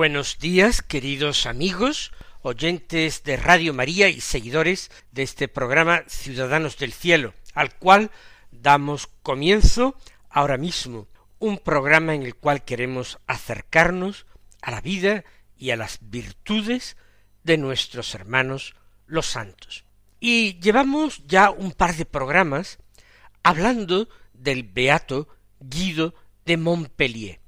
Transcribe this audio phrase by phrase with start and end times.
[0.00, 6.94] Buenos días, queridos amigos, oyentes de Radio María y seguidores de este programa Ciudadanos del
[6.94, 8.10] Cielo, al cual
[8.50, 9.98] damos comienzo
[10.30, 11.06] ahora mismo,
[11.38, 14.24] un programa en el cual queremos acercarnos
[14.62, 15.22] a la vida
[15.58, 16.96] y a las virtudes
[17.44, 18.74] de nuestros hermanos
[19.06, 19.84] los santos.
[20.18, 22.78] Y llevamos ya un par de programas
[23.42, 25.28] hablando del beato
[25.60, 26.14] Guido
[26.46, 27.38] de Montpellier,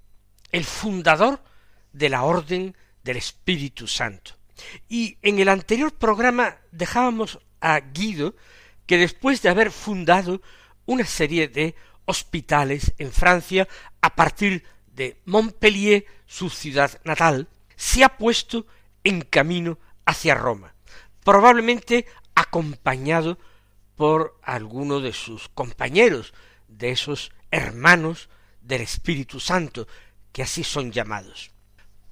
[0.50, 1.40] el fundador
[1.92, 4.32] de la Orden del Espíritu Santo.
[4.88, 8.34] Y en el anterior programa dejábamos a Guido
[8.86, 10.42] que después de haber fundado
[10.86, 13.68] una serie de hospitales en Francia
[14.00, 18.66] a partir de Montpellier, su ciudad natal, se ha puesto
[19.04, 20.74] en camino hacia Roma,
[21.24, 23.38] probablemente acompañado
[23.96, 26.34] por alguno de sus compañeros,
[26.68, 28.28] de esos hermanos
[28.60, 29.86] del Espíritu Santo,
[30.32, 31.51] que así son llamados.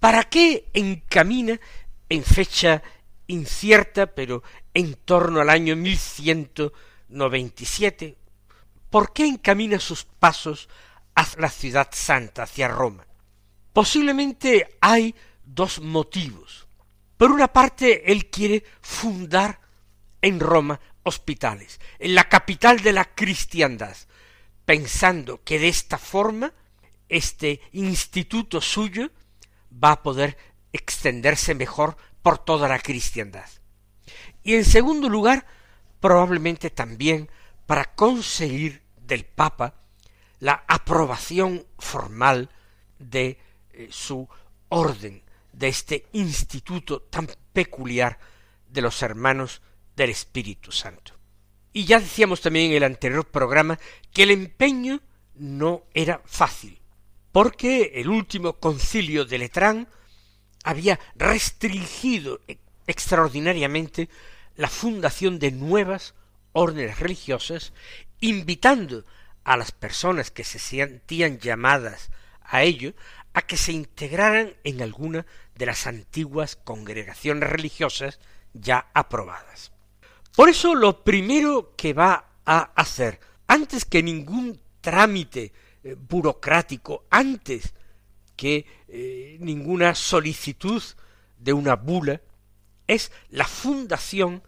[0.00, 1.60] ¿Para qué encamina
[2.08, 2.82] en fecha
[3.26, 8.16] incierta, pero en torno al año 1197?
[8.88, 10.70] ¿Por qué encamina sus pasos
[11.14, 13.06] hacia la ciudad santa, hacia Roma?
[13.74, 16.66] Posiblemente hay dos motivos.
[17.18, 19.60] Por una parte, él quiere fundar
[20.22, 23.98] en Roma hospitales, en la capital de la cristiandad,
[24.64, 26.54] pensando que de esta forma
[27.08, 29.10] este instituto suyo
[29.72, 30.36] va a poder
[30.72, 33.48] extenderse mejor por toda la cristiandad.
[34.42, 35.46] Y en segundo lugar,
[36.00, 37.28] probablemente también
[37.66, 39.74] para conseguir del Papa
[40.38, 42.50] la aprobación formal
[42.98, 43.38] de
[43.72, 44.28] eh, su
[44.68, 45.22] orden,
[45.52, 48.18] de este instituto tan peculiar
[48.68, 49.60] de los hermanos
[49.96, 51.14] del Espíritu Santo.
[51.72, 53.78] Y ya decíamos también en el anterior programa
[54.12, 55.00] que el empeño
[55.34, 56.79] no era fácil,
[57.32, 59.88] porque el último concilio de Letrán
[60.64, 62.40] había restringido
[62.86, 64.08] extraordinariamente
[64.56, 66.14] la fundación de nuevas
[66.52, 67.72] órdenes religiosas,
[68.20, 69.04] invitando
[69.44, 72.10] a las personas que se sentían llamadas
[72.42, 72.94] a ello
[73.32, 75.24] a que se integraran en alguna
[75.54, 78.18] de las antiguas congregaciones religiosas
[78.52, 79.72] ya aprobadas.
[80.34, 85.52] Por eso lo primero que va a hacer, antes que ningún trámite
[85.82, 87.74] eh, burocrático antes
[88.36, 90.82] que eh, ninguna solicitud
[91.38, 92.20] de una bula,
[92.86, 94.42] es la fundación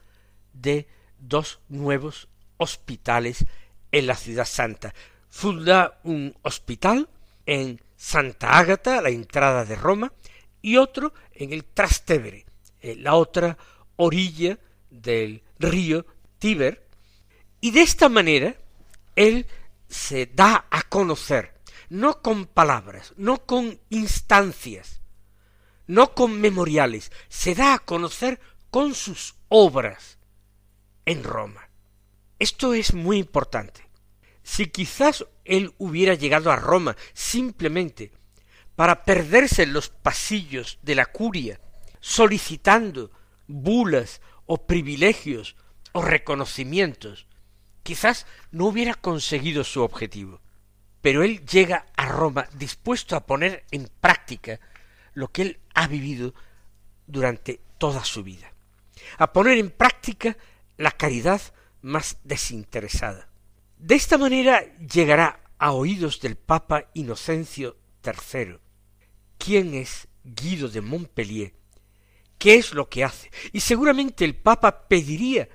[0.53, 0.89] de
[1.19, 3.45] dos nuevos hospitales
[3.91, 4.95] en la ciudad santa.
[5.29, 7.09] Funda un hospital
[7.47, 10.13] en Santa Ágata, la entrada de Roma,
[10.61, 12.47] y otro en el Trastevere,
[12.81, 13.57] en la otra
[13.97, 14.59] orilla
[14.91, 16.05] del río
[16.39, 16.87] Tíber,
[17.61, 18.57] y de esta manera
[19.17, 19.47] él
[19.93, 21.53] se da a conocer,
[21.91, 25.03] no con palabras, no con instancias,
[25.87, 30.19] no con memoriales, se da a conocer con sus obras
[31.05, 31.69] en Roma.
[32.39, 33.87] Esto es muy importante.
[34.43, 38.13] Si quizás él hubiera llegado a Roma simplemente
[38.75, 41.61] para perderse en los pasillos de la curia,
[42.01, 43.11] solicitando
[43.47, 45.55] bulas o privilegios
[45.93, 47.27] o reconocimientos,
[47.83, 50.41] quizás no hubiera conseguido su objetivo.
[51.01, 54.61] Pero él llega a Roma dispuesto a poner en práctica
[55.15, 56.35] lo que él ha vivido
[57.07, 58.53] durante toda su vida,
[59.19, 60.37] a poner en práctica
[60.77, 61.41] la caridad
[61.83, 63.29] más desinteresada.
[63.77, 68.59] De esta manera llegará a oídos del Papa Inocencio III.
[69.39, 71.55] ¿Quién es Guido de Montpellier?
[72.39, 73.31] ¿Qué es lo que hace?
[73.53, 75.49] Y seguramente el Papa pediría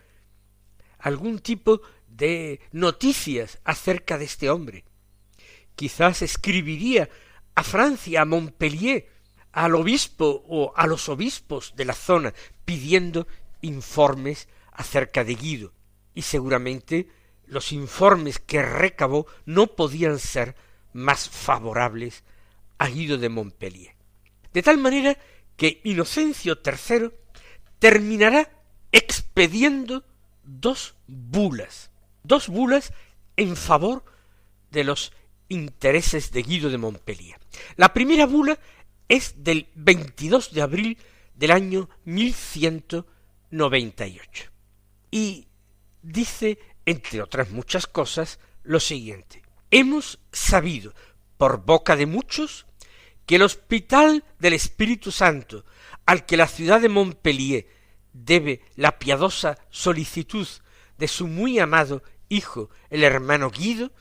[1.00, 1.82] algún tipo
[2.18, 4.84] de noticias acerca de este hombre.
[5.76, 7.10] Quizás escribiría
[7.56, 9.08] a Francia, a Montpellier,
[9.52, 12.34] al obispo o a los obispos de la zona,
[12.66, 13.28] pidiendo
[13.62, 15.74] informes acerca de Guido.
[16.14, 17.08] Y seguramente
[17.46, 20.56] los informes que recabó no podían ser
[20.94, 22.24] más favorables
[22.78, 23.96] a Guido de Montpellier.
[24.54, 25.18] De tal manera
[25.56, 27.12] que Inocencio III
[27.80, 28.52] terminará
[28.92, 30.06] expediendo
[30.44, 31.92] dos bulas,
[32.28, 32.94] dos bulas
[33.36, 34.04] en favor
[34.72, 35.14] de los
[35.50, 37.40] intereses de Guido de Montpellier.
[37.76, 38.58] La primera bula
[39.08, 40.98] es del 22 de abril
[41.34, 44.52] del año 1198
[45.12, 45.48] y
[46.02, 49.44] dice, entre otras muchas cosas, lo siguiente.
[49.72, 50.94] Hemos sabido
[51.38, 52.68] por boca de muchos
[53.26, 55.66] que el hospital del Espíritu Santo
[56.06, 57.68] al que la ciudad de Montpellier
[58.14, 60.48] debe la piadosa solicitud
[60.98, 63.92] de su muy amado hijo, el hermano Guido,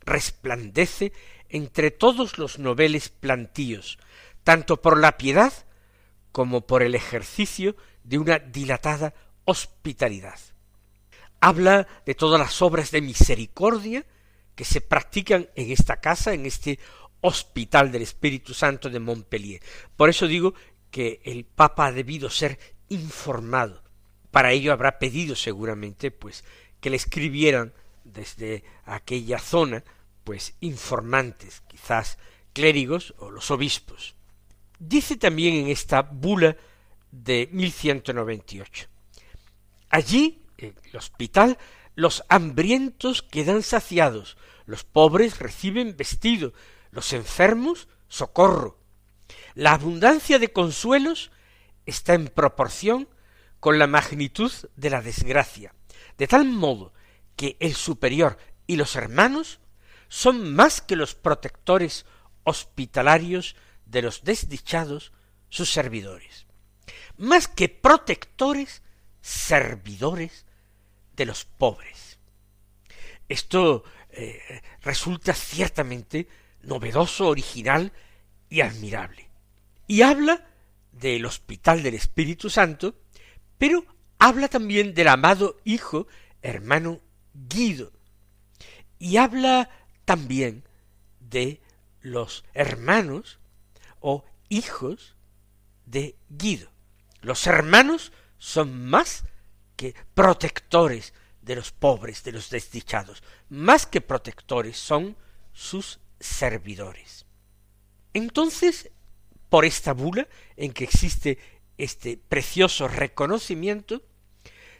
[0.00, 1.12] resplandece
[1.48, 3.98] entre todos los noveles plantíos,
[4.44, 5.52] tanto por la piedad
[6.32, 9.14] como por el ejercicio de una dilatada
[9.44, 10.38] hospitalidad.
[11.40, 14.06] Habla de todas las obras de misericordia
[14.54, 16.78] que se practican en esta casa, en este
[17.20, 19.62] hospital del Espíritu Santo de Montpellier.
[19.96, 20.54] Por eso digo
[20.90, 22.58] que el Papa ha debido ser
[22.88, 23.82] informado.
[24.30, 26.44] Para ello habrá pedido seguramente, pues,
[26.86, 27.72] que le escribieran
[28.04, 29.82] desde aquella zona,
[30.22, 32.16] pues, informantes, quizás
[32.52, 34.14] clérigos o los obispos.
[34.78, 36.56] Dice también en esta bula
[37.10, 38.86] de 1198.
[39.90, 41.58] Allí, en el hospital,
[41.96, 46.52] los hambrientos quedan saciados, los pobres reciben vestido,
[46.92, 48.78] los enfermos socorro.
[49.56, 51.32] La abundancia de consuelos
[51.84, 53.08] está en proporción
[53.58, 55.74] con la magnitud de la desgracia,
[56.18, 56.92] de tal modo
[57.36, 59.60] que el superior y los hermanos
[60.08, 62.06] son más que los protectores
[62.44, 65.12] hospitalarios de los desdichados,
[65.48, 66.46] sus servidores,
[67.16, 68.82] más que protectores,
[69.20, 70.46] servidores
[71.16, 72.18] de los pobres.
[73.28, 76.28] Esto eh, resulta ciertamente
[76.62, 77.92] novedoso, original
[78.48, 79.28] y admirable.
[79.86, 80.46] Y habla
[80.92, 82.94] del hospital del Espíritu Santo,
[83.58, 83.84] pero
[84.18, 86.06] habla también del amado Hijo,
[86.42, 87.00] hermano
[87.34, 87.92] Guido,
[88.98, 89.70] y habla
[90.04, 90.64] también
[91.20, 91.60] de
[92.00, 93.38] los hermanos
[94.00, 95.16] o hijos
[95.84, 96.70] de Guido.
[97.20, 99.24] Los hermanos son más
[99.76, 101.12] que protectores
[101.42, 105.16] de los pobres, de los desdichados, más que protectores son
[105.52, 107.26] sus servidores.
[108.14, 108.90] Entonces
[109.48, 111.38] por esta bula en que existe
[111.78, 114.02] este precioso reconocimiento,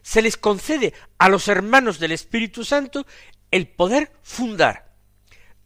[0.03, 3.07] se les concede a los hermanos del Espíritu Santo
[3.51, 4.87] el poder fundar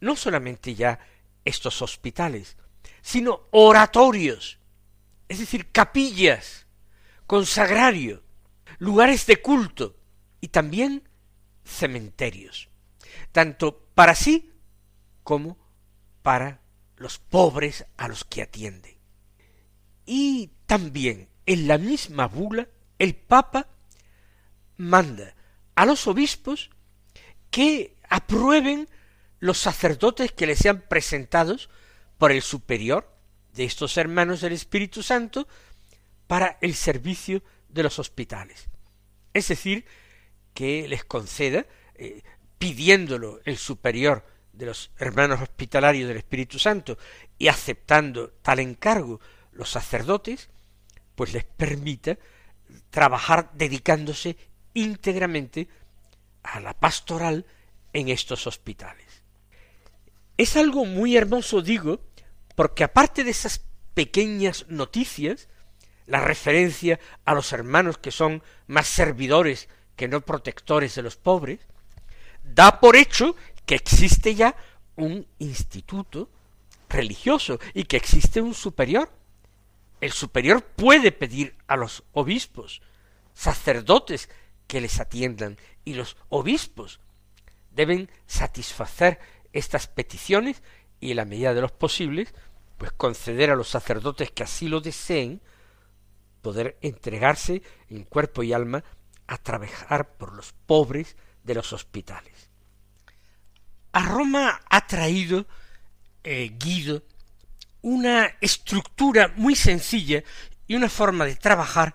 [0.01, 0.99] no solamente ya
[1.45, 2.57] estos hospitales,
[3.03, 4.59] sino oratorios,
[5.29, 6.67] es decir, capillas,
[7.27, 8.23] consagrario,
[8.79, 9.97] lugares de culto
[10.41, 11.09] y también
[11.65, 12.69] cementerios,
[13.33, 14.53] tanto para sí
[15.23, 15.59] como
[16.23, 16.61] para
[16.97, 18.99] los pobres a los que atiende.
[20.05, 22.69] Y también en la misma bula
[23.01, 23.67] el Papa
[24.77, 25.35] manda
[25.75, 26.71] a los obispos
[27.51, 28.89] que aprueben
[29.41, 31.71] los sacerdotes que les sean presentados
[32.19, 33.13] por el superior
[33.53, 35.49] de estos hermanos del Espíritu Santo
[36.29, 38.69] para el servicio de los hospitales.
[39.35, 39.85] Es decir,
[40.55, 41.67] que les conceda,
[41.97, 42.23] eh,
[42.59, 46.97] pidiéndolo el superior de los hermanos hospitalarios del Espíritu Santo
[47.39, 49.19] y aceptando tal encargo
[49.51, 50.49] los sacerdotes,
[51.21, 52.17] pues les permita
[52.89, 54.39] trabajar dedicándose
[54.73, 55.69] íntegramente
[56.43, 57.45] a la pastoral
[57.93, 59.23] en estos hospitales.
[60.39, 62.01] Es algo muy hermoso, digo,
[62.57, 63.61] porque aparte de esas
[63.93, 65.51] pequeñas noticias,
[66.07, 71.61] la referencia a los hermanos que son más servidores que no protectores de los pobres,
[72.43, 73.37] da por hecho
[73.67, 74.57] que existe ya
[74.97, 76.31] un instituto
[76.89, 79.20] religioso y que existe un superior.
[80.01, 82.83] El superior puede pedir a los obispos,
[83.35, 84.29] sacerdotes,
[84.67, 87.01] que les atiendan, y los obispos
[87.71, 89.19] deben satisfacer
[89.53, 90.63] estas peticiones
[91.01, 92.35] y en la medida de los posibles,
[92.79, 95.41] pues conceder a los sacerdotes que así lo deseen,
[96.41, 98.85] poder entregarse en cuerpo y alma
[99.27, 102.51] a trabajar por los pobres de los hospitales.
[103.93, 105.47] A Roma ha traído
[106.23, 107.03] eh, Guido
[107.83, 110.23] una estructura muy sencilla
[110.67, 111.95] y una forma de trabajar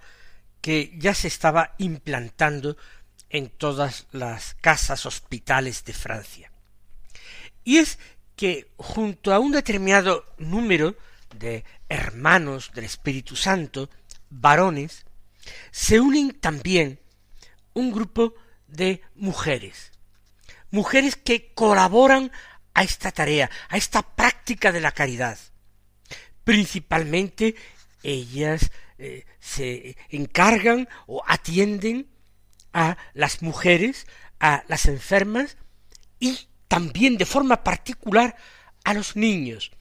[0.61, 2.77] que ya se estaba implantando
[3.29, 6.51] en todas las casas hospitales de Francia.
[7.63, 7.99] Y es
[8.35, 10.95] que junto a un determinado número
[11.37, 13.89] de hermanos del Espíritu Santo,
[14.29, 15.05] varones,
[15.71, 16.99] se unen también
[17.73, 18.33] un grupo
[18.67, 19.91] de mujeres,
[20.71, 22.31] mujeres que colaboran
[22.73, 25.37] a esta tarea, a esta práctica de la caridad.
[26.45, 27.55] Principalmente
[28.01, 32.07] ellas eh, se encargan o atienden
[32.71, 34.07] a las mujeres,
[34.39, 35.57] a las enfermas
[36.19, 38.37] y también de forma particular
[38.85, 39.71] a los niños,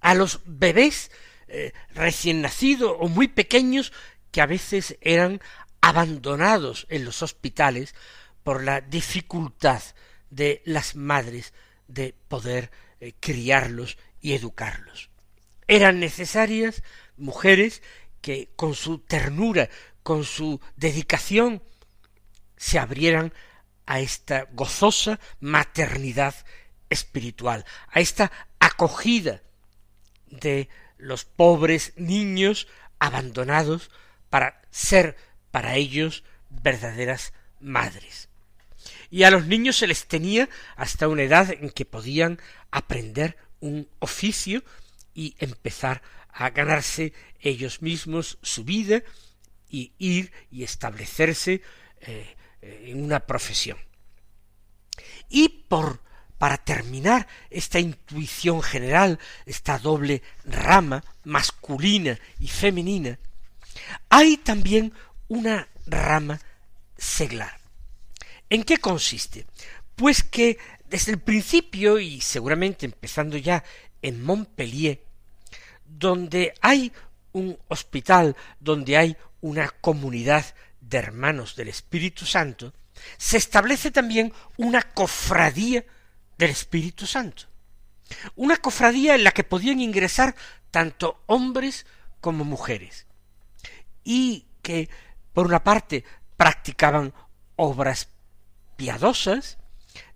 [0.00, 1.10] a los bebés
[1.48, 3.92] eh, recién nacidos o muy pequeños
[4.30, 5.40] que a veces eran
[5.80, 7.94] abandonados en los hospitales
[8.42, 9.82] por la dificultad
[10.30, 11.52] de las madres
[11.88, 15.10] de poder eh, criarlos y educarlos.
[15.68, 16.82] Eran necesarias
[17.16, 17.82] mujeres
[18.20, 19.68] que con su ternura,
[20.02, 21.62] con su dedicación,
[22.56, 23.32] se abrieran
[23.86, 26.34] a esta gozosa maternidad
[26.88, 29.42] espiritual, a esta acogida
[30.26, 32.66] de los pobres niños
[32.98, 33.90] abandonados
[34.30, 35.16] para ser
[35.50, 38.28] para ellos verdaderas madres.
[39.10, 42.40] Y a los niños se les tenía hasta una edad en que podían
[42.70, 44.62] aprender un oficio
[45.14, 46.02] y empezar
[46.32, 49.02] a ganarse ellos mismos su vida
[49.68, 51.62] y ir y establecerse
[52.00, 53.78] eh, en una profesión.
[55.28, 56.02] Y por
[56.38, 63.18] para terminar esta intuición general, esta doble rama masculina y femenina,
[64.10, 64.92] hay también
[65.28, 66.40] una rama
[66.98, 67.58] seglar.
[68.50, 69.46] ¿En qué consiste?
[69.96, 73.64] Pues que desde el principio, y seguramente empezando ya
[74.04, 75.02] en Montpellier,
[75.86, 76.92] donde hay
[77.32, 80.44] un hospital, donde hay una comunidad
[80.82, 82.74] de hermanos del Espíritu Santo,
[83.16, 85.84] se establece también una cofradía
[86.36, 87.44] del Espíritu Santo.
[88.36, 90.36] Una cofradía en la que podían ingresar
[90.70, 91.86] tanto hombres
[92.20, 93.06] como mujeres.
[94.04, 94.90] Y que,
[95.32, 96.04] por una parte,
[96.36, 97.14] practicaban
[97.56, 98.08] obras
[98.76, 99.56] piadosas,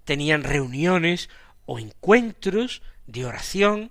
[0.05, 1.31] tenían reuniones
[1.65, 3.91] o encuentros de oración,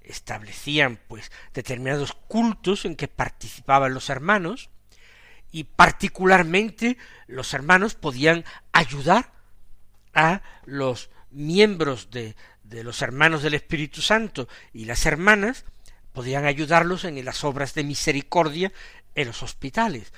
[0.00, 4.70] establecían pues determinados cultos en que participaban los hermanos,
[5.52, 9.32] y particularmente los hermanos podían ayudar
[10.14, 15.64] a los miembros de, de los hermanos del Espíritu Santo y las hermanas
[16.12, 18.72] podían ayudarlos en las obras de misericordia
[19.14, 20.12] en los hospitales.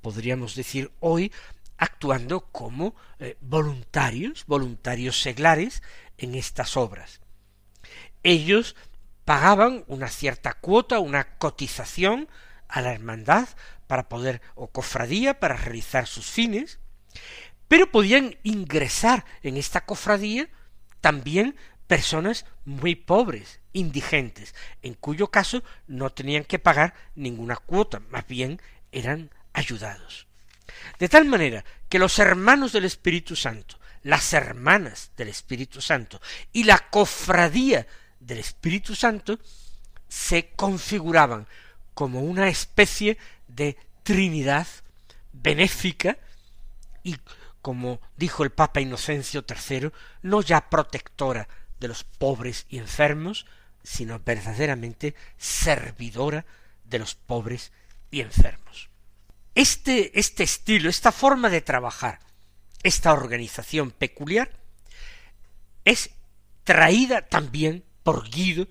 [0.00, 1.32] Podríamos decir hoy
[1.76, 5.82] actuando como eh, voluntarios, voluntarios seglares
[6.18, 7.20] en estas obras.
[8.22, 8.76] Ellos
[9.24, 12.28] pagaban una cierta cuota, una cotización
[12.68, 13.48] a la hermandad
[13.86, 16.78] para poder, o cofradía, para realizar sus fines,
[17.68, 20.48] pero podían ingresar en esta cofradía
[21.00, 28.26] también personas muy pobres, indigentes, en cuyo caso no tenían que pagar ninguna cuota, más
[28.26, 28.60] bien
[28.92, 30.26] eran ayudados.
[30.98, 36.20] De tal manera que los hermanos del Espíritu Santo, las hermanas del Espíritu Santo
[36.52, 37.86] y la cofradía
[38.20, 39.38] del Espíritu Santo
[40.08, 41.46] se configuraban
[41.94, 44.66] como una especie de Trinidad
[45.32, 46.18] benéfica
[47.02, 47.16] y
[47.62, 49.90] como dijo el Papa Inocencio III,
[50.22, 51.48] no ya protectora
[51.78, 53.46] de los pobres y enfermos,
[53.82, 56.44] sino verdaderamente servidora
[56.84, 57.72] de los pobres
[58.10, 58.88] y enfermos.
[59.54, 62.20] Este, este estilo, esta forma de trabajar,
[62.82, 64.50] esta organización peculiar,
[65.84, 66.10] es
[66.64, 68.68] traída también por Guido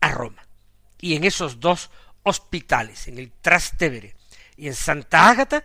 [0.00, 0.46] a Roma.
[1.00, 1.90] Y en esos dos
[2.22, 4.16] hospitales, en el Trastevere
[4.56, 5.64] y en Santa Ágata,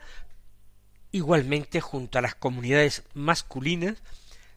[1.12, 3.98] Igualmente, junto a las comunidades masculinas,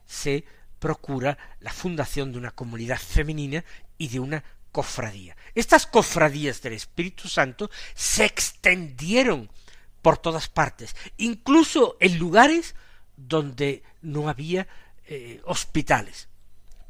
[0.06, 0.44] se
[0.78, 3.64] procura la fundación de una comunidad femenina
[3.98, 5.36] y de una cofradía.
[5.54, 9.50] Estas cofradías del Espíritu Santo se extendieron
[10.00, 12.76] por todas partes, incluso en lugares
[13.16, 14.68] donde no había
[15.06, 16.28] eh, hospitales.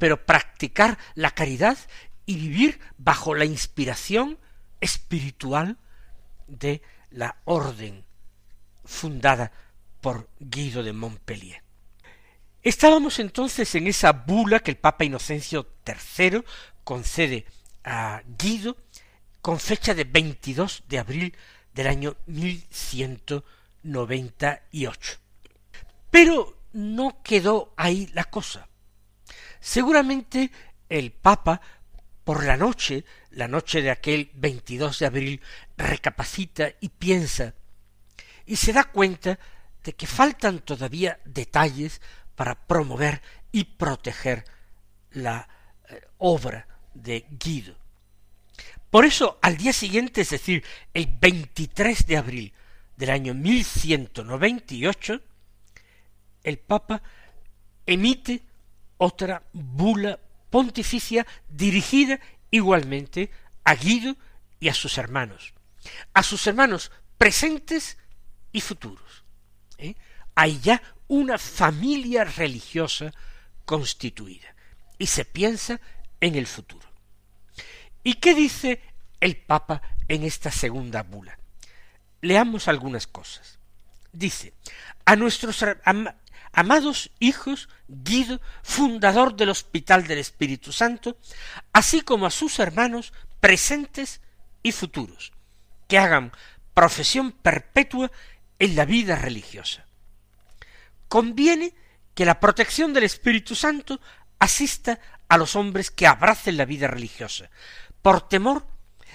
[0.05, 1.79] Pero practicar la caridad
[2.27, 4.39] y vivir bajo la inspiración
[4.83, 5.79] espiritual
[6.47, 8.05] de la orden
[8.85, 9.51] fundada
[10.03, 11.63] por Guido de Montpellier.
[12.63, 16.45] Estábamos entonces en esa bula que el Papa Inocencio III
[16.85, 17.47] concede
[17.83, 18.77] a Guido
[19.41, 21.35] con fecha de 22 de abril
[21.73, 25.19] del año 1198.
[26.11, 28.69] Pero no quedó ahí la cosa.
[29.65, 30.51] Seguramente
[30.91, 31.59] el Papa
[32.23, 35.41] por la noche, la noche de aquel 22 de abril,
[35.79, 37.55] recapacita y piensa
[38.45, 39.39] y se da cuenta
[39.83, 42.03] de que faltan todavía detalles
[42.35, 44.45] para promover y proteger
[45.13, 45.49] la
[45.89, 47.75] eh, obra de Guido.
[48.91, 52.53] Por eso, al día siguiente, es decir, el 23 de abril
[52.99, 55.23] del año 1198,
[56.43, 57.03] el Papa
[57.87, 58.43] emite
[58.99, 60.19] otra bula
[60.51, 62.21] pontificia dirigida
[62.51, 63.31] igualmente
[63.65, 64.17] a Guido
[64.61, 65.55] y a sus hermanos,
[66.13, 67.99] a sus hermanos presentes
[68.53, 69.25] y futuros.
[69.79, 69.95] ¿eh?
[70.35, 73.13] Hay ya una familia religiosa
[73.65, 74.55] constituida
[74.99, 75.81] y se piensa
[76.21, 76.89] en el futuro.
[78.03, 78.81] ¿Y qué dice
[79.21, 81.39] el Papa en esta segunda bula?
[82.21, 83.59] Leamos algunas cosas.
[84.13, 84.55] Dice,
[85.05, 85.65] a nuestros
[86.55, 91.19] amados hijos, Guido, fundador del Hospital del Espíritu Santo,
[91.73, 94.21] así como a sus hermanos presentes
[94.63, 95.33] y futuros,
[95.89, 96.33] que hagan
[96.73, 98.11] profesión perpetua
[98.59, 99.87] en la vida religiosa.
[101.09, 101.75] Conviene
[102.15, 104.01] que la protección del Espíritu Santo
[104.39, 107.51] asista a los hombres que abracen la vida religiosa,
[108.01, 108.67] por temor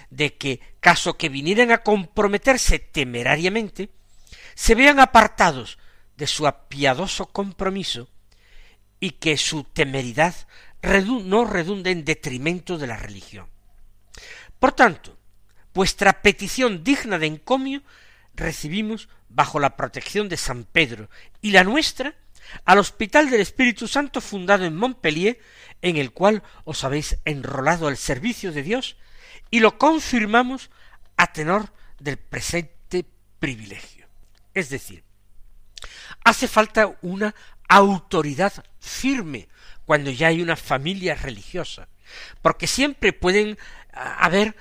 [0.10, 3.92] de que, caso que vinieran a comprometerse temerariamente,
[4.56, 5.78] se vean apartados
[6.20, 8.10] de su apiadoso compromiso
[9.00, 10.36] y que su temeridad
[10.84, 13.48] no redunde en detrimento de la religión.
[14.60, 15.18] Por tanto,
[15.74, 17.82] vuestra petición digna de encomio
[18.36, 21.10] recibimos bajo la protección de San Pedro
[21.42, 22.16] y la nuestra
[22.66, 25.40] al Hospital del Espíritu Santo fundado en Montpellier,
[25.82, 28.98] en el cual os habéis enrolado al servicio de Dios,
[29.52, 30.70] y lo confirmamos
[31.16, 33.06] a tenor del presente
[33.40, 34.08] privilegio.
[34.54, 35.04] Es decir,
[36.24, 37.34] hace falta una
[37.68, 39.48] autoridad firme
[39.86, 41.88] cuando ya hay una familia religiosa,
[42.42, 43.58] porque siempre pueden
[43.92, 44.56] haber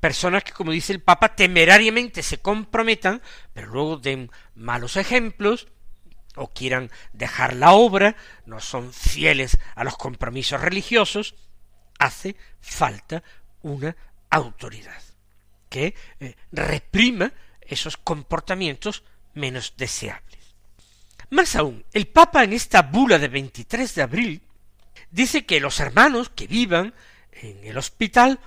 [0.00, 3.22] personas que, como dice el Papa, temerariamente se comprometan,
[3.52, 5.68] pero luego den malos ejemplos,
[6.36, 11.34] o quieran dejar la obra, no son fieles a los compromisos religiosos,
[11.98, 13.22] hace falta
[13.62, 13.96] una
[14.30, 15.00] autoridad
[15.68, 20.43] que eh, reprima esos comportamientos menos deseables.
[21.30, 24.42] Más aún, el Papa en esta bula de 23 de abril
[25.10, 26.94] dice que los hermanos que vivan
[27.32, 28.40] en el hospital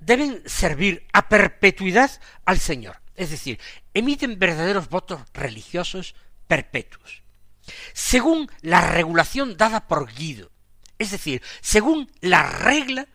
[0.00, 2.10] deben servir a perpetuidad
[2.44, 3.60] al Señor, es decir,
[3.94, 6.14] emiten verdaderos votos religiosos
[6.46, 7.22] perpetuos,
[7.92, 10.50] según la regulación dada por Guido,
[10.98, 13.06] es decir, según la regla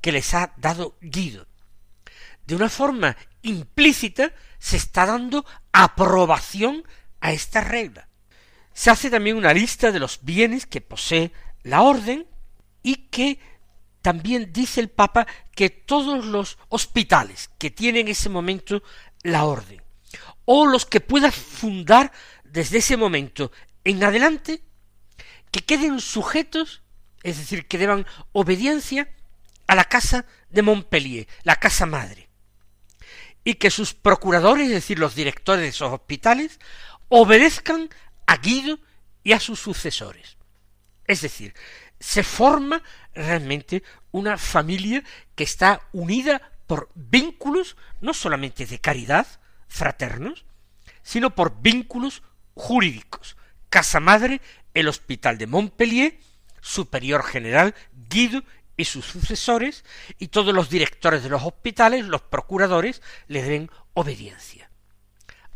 [0.00, 1.46] que les ha dado Guido.
[2.46, 6.84] De una forma implícita se está dando aprobación
[7.20, 8.08] a esta regla.
[8.74, 11.32] Se hace también una lista de los bienes que posee
[11.62, 12.26] la orden
[12.82, 13.38] y que
[14.00, 18.82] también dice el Papa que todos los hospitales que tienen en ese momento
[19.22, 19.80] la orden,
[20.44, 22.12] o los que pueda fundar
[22.44, 23.52] desde ese momento
[23.84, 24.62] en adelante
[25.52, 26.82] que queden sujetos,
[27.22, 29.08] es decir, que deban obediencia
[29.68, 32.28] a la casa de Montpellier, la casa madre,
[33.44, 36.58] y que sus procuradores, es decir, los directores de esos hospitales,
[37.08, 37.90] obedezcan
[38.32, 38.78] a Guido
[39.22, 40.38] y a sus sucesores.
[41.06, 41.52] Es decir,
[42.00, 42.82] se forma
[43.14, 49.26] realmente una familia que está unida por vínculos no solamente de caridad,
[49.68, 50.46] fraternos,
[51.02, 52.22] sino por vínculos
[52.54, 53.36] jurídicos.
[53.68, 54.40] Casa Madre,
[54.72, 56.18] el Hospital de Montpellier,
[56.62, 57.74] Superior General
[58.08, 58.42] Guido
[58.78, 59.84] y sus sucesores,
[60.18, 64.71] y todos los directores de los hospitales, los procuradores, le deben obediencia.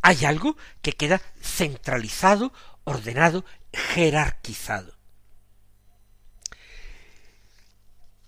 [0.07, 2.53] Hay algo que queda centralizado,
[2.85, 4.95] ordenado, jerarquizado.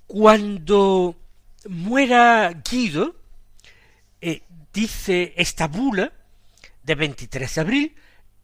[0.09, 1.14] Cuando
[1.69, 3.14] muera Guido,
[4.21, 6.12] eh, dice esta bula
[6.83, 7.97] de 23 de abril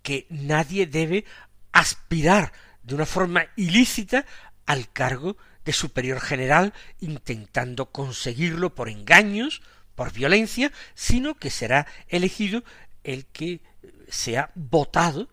[0.04, 1.24] que nadie debe
[1.72, 2.52] aspirar
[2.84, 4.26] de una forma ilícita
[4.64, 9.60] al cargo de superior general intentando conseguirlo por engaños,
[9.96, 12.62] por violencia, sino que será elegido
[13.04, 13.60] el que
[14.08, 15.28] sea votado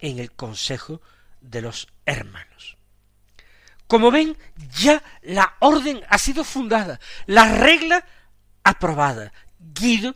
[0.00, 1.00] en el Consejo
[1.40, 2.76] de los Hermanos.
[3.86, 4.36] Como ven,
[4.78, 8.04] ya la orden ha sido fundada, la regla
[8.62, 10.14] aprobada, Guido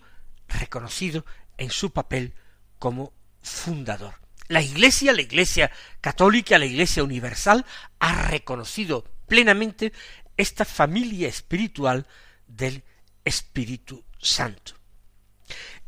[0.49, 1.25] reconocido
[1.59, 2.35] en su papel
[2.79, 3.12] como
[3.43, 4.14] fundador.
[4.49, 7.64] La Iglesia, la Iglesia católica, la Iglesia universal,
[7.99, 9.93] ha reconocido plenamente
[10.37, 12.07] esta familia espiritual
[12.47, 12.85] del
[13.25, 14.75] Espíritu Santo.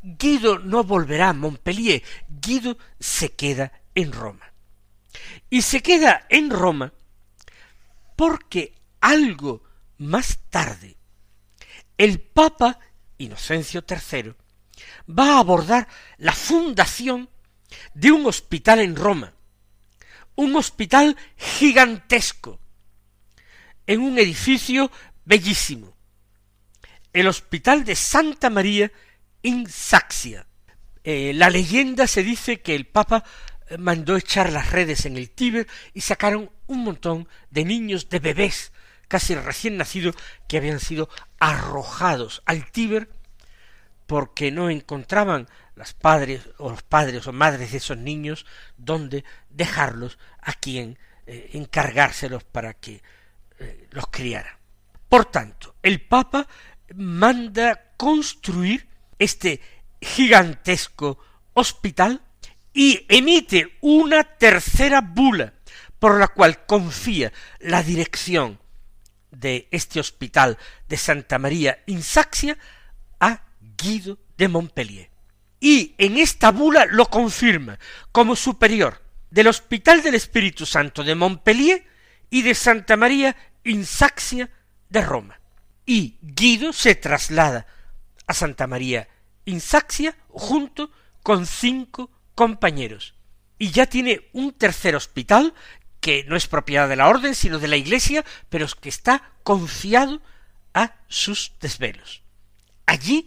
[0.03, 4.53] Guido no volverá a Montpellier, Guido se queda en Roma.
[5.51, 6.93] Y se queda en Roma
[8.17, 9.63] porque algo
[9.99, 10.97] más tarde
[11.99, 12.79] el Papa
[13.19, 14.35] Inocencio III
[15.09, 17.29] va a abordar la fundación
[17.95, 19.33] de un hospital en Roma,
[20.35, 22.61] un hospital gigantesco,
[23.87, 24.91] en un edificio
[25.25, 25.97] bellísimo,
[27.13, 28.93] el Hospital de Santa María
[29.47, 30.49] in Saxia.
[31.05, 33.23] Eh, la leyenda se dice que el Papa
[33.79, 38.73] mandó echar las redes en el Tíber y sacaron un montón de niños, de bebés,
[39.07, 40.17] casi recién nacidos,
[40.49, 43.09] que habían sido arrojados al Tíber
[44.07, 50.19] porque no encontraban las padres o los padres o madres de esos niños donde dejarlos
[50.41, 53.01] a quien eh, encargárselos para que
[53.61, 54.59] eh, los criara.
[55.09, 56.49] Por tanto, el Papa
[56.97, 59.61] manda construir este
[60.01, 61.19] gigantesco
[61.55, 62.23] hospital
[62.73, 65.55] y emite una tercera bula
[65.99, 68.61] por la cual confía la dirección
[69.31, 72.59] de este hospital de Santa María in Saxia
[73.19, 75.11] a Guido de Montpellier.
[75.59, 77.79] Y en esta bula lo confirma
[78.13, 81.85] como superior del Hospital del Espíritu Santo de Montpellier
[82.31, 84.51] y de Santa María in Saxia
[84.89, 85.41] de Roma.
[85.87, 87.67] Y Guido se traslada
[88.27, 89.09] a Santa María
[89.45, 90.91] in Saxia junto
[91.23, 93.15] con cinco compañeros.
[93.59, 95.55] Y ya tiene un tercer hospital
[96.01, 100.21] que no es propiedad de la orden, sino de la Iglesia, pero que está confiado
[100.75, 102.23] a sus desvelos.
[102.85, 103.27] Allí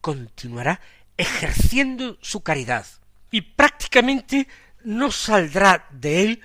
[0.00, 0.80] continuará
[1.16, 2.86] ejerciendo su caridad
[3.30, 4.48] y prácticamente
[4.84, 6.40] no saldrá de él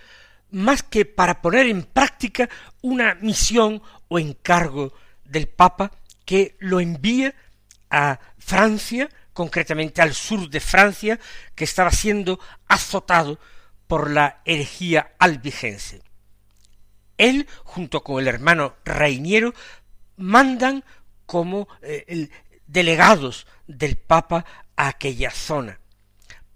[0.52, 2.50] más que para poner en práctica
[2.82, 5.92] una misión o encargo del Papa
[6.26, 7.36] que lo envía
[7.96, 11.18] a Francia, concretamente al sur de Francia,
[11.56, 13.40] que estaba siendo azotado
[13.88, 16.02] por la herejía albigense.
[17.18, 19.54] Él, junto con el hermano Reiniero,
[20.18, 20.84] mandan
[21.26, 22.30] como eh,
[22.68, 25.80] delegados del Papa a aquella zona,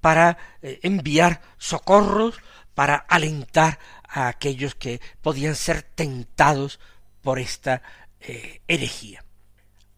[0.02, 2.36] para eh, enviar socorros,
[2.73, 6.82] para alentar a aquellos que podían ser tentados
[7.21, 7.82] por esta
[8.19, 9.23] eh, herejía.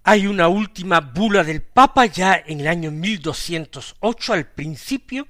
[0.04, 5.28] Hay una última bula del Papa ya en el año 1208 al principio,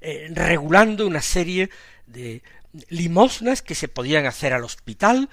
[0.00, 1.70] eh, regulando una serie
[2.06, 2.42] de
[2.88, 5.28] limosnas que se podían hacer al hospital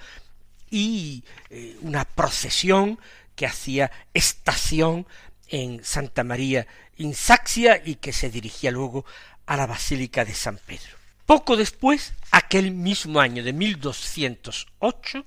[0.70, 2.98] y eh, una procesión
[3.36, 5.06] que hacía estación
[5.48, 9.04] en Santa María in Saxia y que se dirigía luego
[9.46, 10.96] a la Basílica de San Pedro.
[11.26, 15.24] Poco después, aquel mismo año de 1208,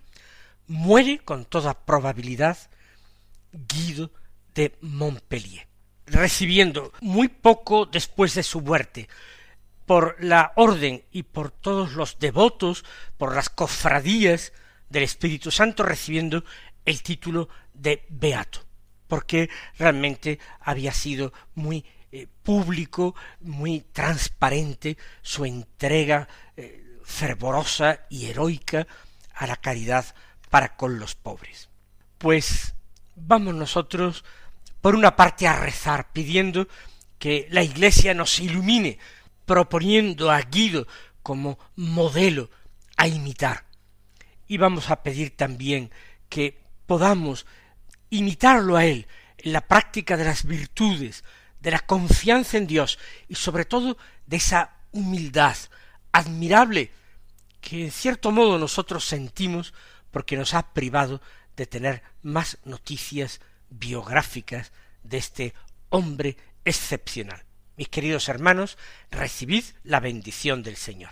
[0.68, 2.58] muere con toda probabilidad
[3.54, 4.12] Guido
[4.54, 5.68] de Montpellier
[6.06, 9.08] recibiendo muy poco después de su muerte
[9.86, 12.86] por la orden y por todos los devotos,
[13.18, 14.54] por las cofradías
[14.90, 16.44] del Espíritu Santo, recibiendo
[16.86, 18.66] el título de Beato,
[19.08, 28.88] porque realmente había sido muy eh, público, muy transparente su entrega eh, fervorosa y heroica
[29.34, 30.06] a la caridad
[30.50, 31.70] para con los pobres.
[32.20, 32.74] Pues
[33.16, 34.24] vamos nosotros
[34.82, 36.68] por una parte a rezar, pidiendo
[37.18, 39.00] que la Iglesia nos ilumine,
[39.46, 40.88] proponiendo a Guido
[41.22, 42.50] como modelo
[42.98, 43.66] a imitar.
[44.48, 45.92] Y vamos a pedir también
[46.30, 47.46] que podamos
[48.10, 51.24] imitarlo a Él en la práctica de las virtudes,
[51.60, 53.98] de la confianza en Dios y sobre todo
[54.28, 55.56] de esa humildad
[56.12, 56.92] admirable
[57.62, 59.74] que en cierto modo nosotros sentimos
[60.12, 61.22] porque nos ha privado
[61.56, 64.72] de tener más noticias biográficas
[65.04, 65.54] de este
[65.90, 67.44] hombre excepcional.
[67.76, 68.78] Mis queridos hermanos,
[69.10, 71.12] recibid la bendición del Señor.